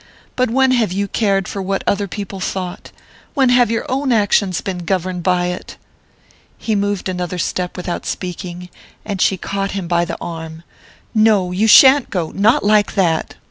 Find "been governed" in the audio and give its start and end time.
4.59-5.21